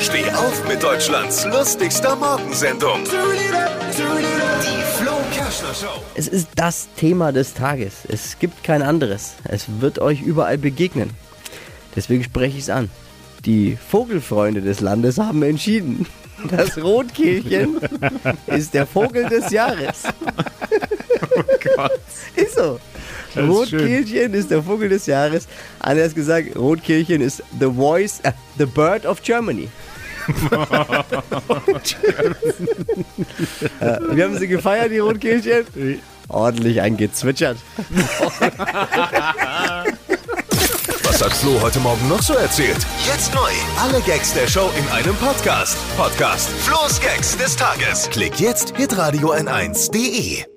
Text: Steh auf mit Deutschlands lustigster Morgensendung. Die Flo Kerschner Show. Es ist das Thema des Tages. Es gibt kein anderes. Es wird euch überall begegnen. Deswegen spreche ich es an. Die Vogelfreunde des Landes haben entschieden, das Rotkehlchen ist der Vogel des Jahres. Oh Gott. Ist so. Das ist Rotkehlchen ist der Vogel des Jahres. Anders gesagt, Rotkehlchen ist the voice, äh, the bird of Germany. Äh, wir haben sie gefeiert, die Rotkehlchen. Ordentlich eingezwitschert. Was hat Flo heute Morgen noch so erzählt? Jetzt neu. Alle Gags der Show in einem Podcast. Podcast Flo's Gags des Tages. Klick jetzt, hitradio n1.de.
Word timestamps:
Steh 0.00 0.28
auf 0.30 0.66
mit 0.68 0.82
Deutschlands 0.82 1.44
lustigster 1.46 2.16
Morgensendung. 2.16 3.04
Die 3.04 4.82
Flo 5.02 5.12
Kerschner 5.32 5.74
Show. 5.74 6.02
Es 6.14 6.28
ist 6.28 6.48
das 6.56 6.88
Thema 6.96 7.32
des 7.32 7.54
Tages. 7.54 8.04
Es 8.08 8.38
gibt 8.38 8.64
kein 8.64 8.82
anderes. 8.82 9.34
Es 9.44 9.66
wird 9.80 9.98
euch 9.98 10.22
überall 10.22 10.58
begegnen. 10.58 11.10
Deswegen 11.96 12.24
spreche 12.24 12.56
ich 12.56 12.64
es 12.64 12.70
an. 12.70 12.90
Die 13.44 13.76
Vogelfreunde 13.76 14.62
des 14.62 14.80
Landes 14.80 15.18
haben 15.18 15.42
entschieden, 15.42 16.06
das 16.50 16.76
Rotkehlchen 16.78 17.78
ist 18.46 18.74
der 18.74 18.86
Vogel 18.86 19.28
des 19.28 19.50
Jahres. 19.50 20.04
Oh 21.36 21.42
Gott. 21.76 22.00
Ist 22.36 22.54
so. 22.56 22.80
Das 23.34 23.44
ist 23.44 23.50
Rotkehlchen 23.50 24.34
ist 24.34 24.50
der 24.50 24.62
Vogel 24.62 24.88
des 24.88 25.06
Jahres. 25.06 25.48
Anders 25.80 26.14
gesagt, 26.14 26.56
Rotkehlchen 26.56 27.20
ist 27.20 27.42
the 27.58 27.66
voice, 27.66 28.20
äh, 28.22 28.32
the 28.58 28.66
bird 28.66 29.06
of 29.06 29.22
Germany. 29.22 29.68
Äh, 33.80 33.98
wir 34.12 34.24
haben 34.24 34.38
sie 34.38 34.48
gefeiert, 34.48 34.90
die 34.92 34.98
Rotkehlchen. 34.98 35.64
Ordentlich 36.28 36.80
eingezwitschert. 36.80 37.58
Was 41.02 41.22
hat 41.22 41.32
Flo 41.32 41.60
heute 41.60 41.78
Morgen 41.80 42.08
noch 42.08 42.22
so 42.22 42.34
erzählt? 42.34 42.78
Jetzt 43.06 43.34
neu. 43.34 43.50
Alle 43.78 44.00
Gags 44.02 44.32
der 44.32 44.48
Show 44.48 44.70
in 44.78 44.88
einem 44.92 45.14
Podcast. 45.16 45.76
Podcast 45.96 46.48
Flo's 46.60 47.00
Gags 47.00 47.36
des 47.36 47.56
Tages. 47.56 48.08
Klick 48.10 48.40
jetzt, 48.40 48.76
hitradio 48.76 49.32
n1.de. 49.32 50.53